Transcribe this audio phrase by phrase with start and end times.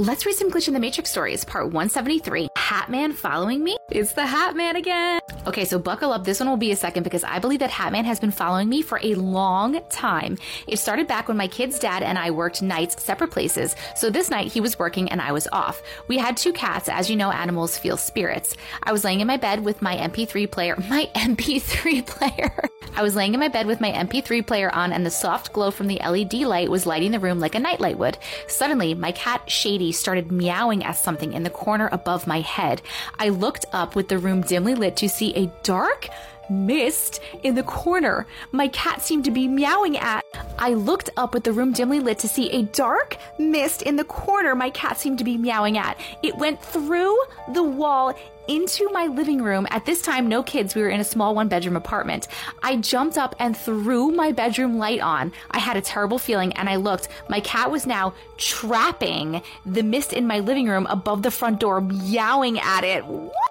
[0.00, 2.48] Let's read some Glitch in the Matrix stories, part 173.
[2.56, 3.76] Hat Man following me?
[3.90, 5.20] It's the Hat Man again.
[5.46, 6.24] Okay, so buckle up.
[6.24, 8.70] This one will be a second because I believe that Hat Man has been following
[8.70, 10.38] me for a long time.
[10.66, 13.76] It started back when my kid's dad and I worked nights separate places.
[13.94, 15.82] So this night he was working and I was off.
[16.08, 16.88] We had two cats.
[16.88, 18.56] As you know, animals feel spirits.
[18.82, 22.70] I was laying in my bed with my MP3 player, my MP3 player.
[22.96, 25.70] I was laying in my bed with my MP3 player on and the soft glow
[25.70, 28.18] from the LED light was lighting the room like a nightlight would.
[28.48, 32.82] Suddenly, my cat Shady started meowing at something in the corner above my head.
[33.18, 36.08] I looked up with the room dimly lit to see a dark
[36.50, 40.24] mist in the corner my cat seemed to be meowing at.
[40.58, 44.04] I looked up with the room dimly lit to see a dark mist in the
[44.04, 45.98] corner my cat seemed to be meowing at.
[46.22, 47.16] It went through
[47.52, 48.14] the wall
[48.50, 49.66] into my living room.
[49.70, 50.74] At this time, no kids.
[50.74, 52.26] We were in a small one bedroom apartment.
[52.64, 55.32] I jumped up and threw my bedroom light on.
[55.52, 57.08] I had a terrible feeling and I looked.
[57.28, 61.80] My cat was now trapping the mist in my living room above the front door,
[61.80, 63.04] meowing at it.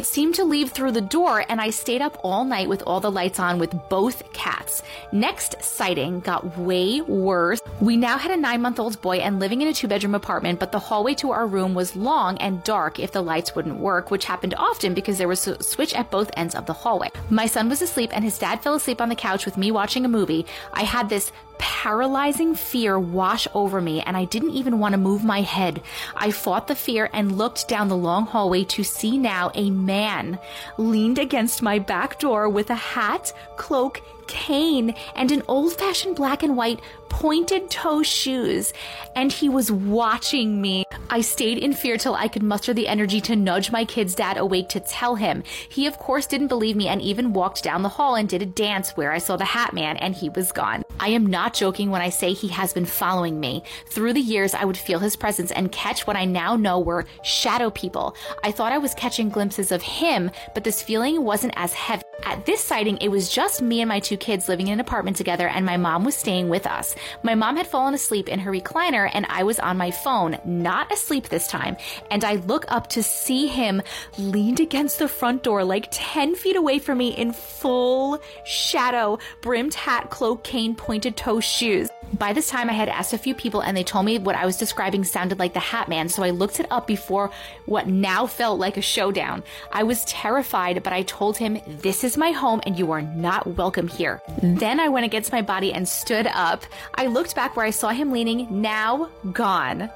[0.00, 3.00] It seemed to leave through the door and I stayed up all night with all
[3.00, 4.82] the lights on with both cats.
[5.12, 7.60] Next sighting got way worse.
[7.82, 10.58] We now had a nine month old boy and living in a two bedroom apartment,
[10.58, 14.10] but the hallway to our room was long and dark if the lights wouldn't work,
[14.10, 17.10] which happened often often because there was a switch at both ends of the hallway.
[17.28, 20.06] My son was asleep and his dad fell asleep on the couch with me watching
[20.06, 20.46] a movie.
[20.72, 21.30] I had this
[21.60, 25.82] paralyzing fear wash over me and I didn't even want to move my head.
[26.16, 30.38] I fought the fear and looked down the long hallway to see now a man
[30.78, 36.42] leaned against my back door with a hat, cloak, cane, and an old fashioned black
[36.42, 36.80] and white
[37.10, 38.72] pointed toe shoes.
[39.14, 40.84] And he was watching me.
[41.10, 44.38] I stayed in fear till I could muster the energy to nudge my kid's dad
[44.38, 45.42] awake to tell him.
[45.68, 48.46] He, of course, didn't believe me and even walked down the hall and did a
[48.46, 50.84] dance where I saw the hat man and he was gone.
[51.00, 53.62] I am not joking when I say he has been following me.
[53.86, 57.06] Through the years, I would feel his presence and catch what I now know were
[57.22, 58.14] shadow people.
[58.44, 62.02] I thought I was catching glimpses of him, but this feeling wasn't as heavy.
[62.24, 65.16] At this sighting, it was just me and my two kids living in an apartment
[65.16, 66.94] together, and my mom was staying with us.
[67.22, 70.92] My mom had fallen asleep in her recliner, and I was on my phone, not
[70.92, 71.76] asleep this time.
[72.10, 73.82] And I look up to see him
[74.18, 79.74] leaned against the front door, like 10 feet away from me in full shadow, brimmed
[79.74, 81.88] hat, cloak, cane, pointed toe shoes.
[82.12, 84.44] By this time, I had asked a few people, and they told me what I
[84.44, 87.30] was describing sounded like the Hat Man, so I looked it up before
[87.66, 89.44] what now felt like a showdown.
[89.72, 93.56] I was terrified, but I told him, This is my home, and you are not
[93.56, 94.20] welcome here.
[94.42, 96.64] Then I went against my body and stood up.
[96.96, 99.88] I looked back where I saw him leaning, now gone.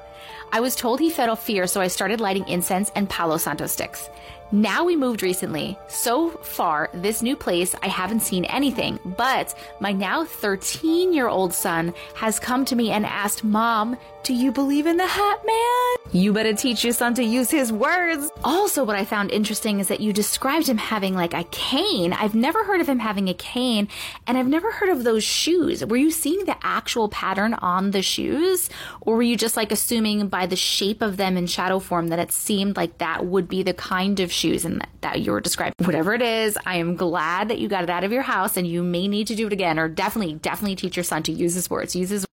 [0.53, 3.67] I was told he fed off fear, so I started lighting incense and Palo Santo
[3.67, 4.09] sticks.
[4.55, 5.77] Now we moved recently.
[5.89, 11.53] So far, this new place, I haven't seen anything, but my now 13 year old
[11.53, 16.13] son has come to me and asked, Mom, do you believe in the Hat Man?
[16.13, 18.31] You better teach your son to use his words.
[18.43, 22.15] Also, what I found interesting is that you described him having like a cane.
[22.15, 23.89] I've never heard of him having a cane,
[24.27, 25.85] and I've never heard of those shoes.
[25.85, 28.71] Were you seeing the actual pattern on the shoes,
[29.03, 32.19] or were you just like assuming by the shape of them in shadow form that
[32.19, 35.75] it seemed like that would be the kind of shoes and that, you were describing?
[35.85, 38.67] Whatever it is, I am glad that you got it out of your house, and
[38.67, 41.55] you may need to do it again, or definitely, definitely teach your son to use
[41.55, 41.97] his words.
[41.97, 42.27] Use his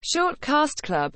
[0.00, 1.12] Short Cast Club